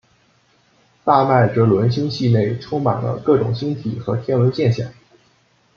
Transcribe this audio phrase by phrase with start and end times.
[1.05, 4.91] 大麦哲伦星系内充满了各种星体和天文现象。